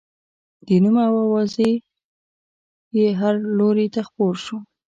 [0.67, 1.71] د نوم او اوازې
[2.97, 4.57] یې هر لوري ته خپور شو.